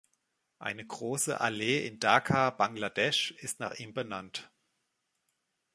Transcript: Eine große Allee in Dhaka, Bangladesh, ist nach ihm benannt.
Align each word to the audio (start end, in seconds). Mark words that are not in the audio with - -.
Eine 0.57 0.83
große 0.83 1.39
Allee 1.41 1.85
in 1.85 1.99
Dhaka, 1.99 2.49
Bangladesh, 2.49 3.29
ist 3.37 3.59
nach 3.59 3.75
ihm 3.75 3.93
benannt. 3.93 4.51